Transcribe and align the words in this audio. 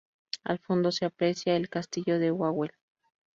Al 0.45 0.57
fondo, 0.57 0.91
se 0.91 1.05
aprecia 1.05 1.55
el 1.55 1.69
castillo 1.69 2.17
de 2.17 2.31
Wawel. 2.31 2.71